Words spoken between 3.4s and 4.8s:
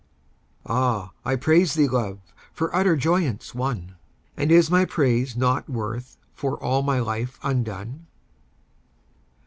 won! "And is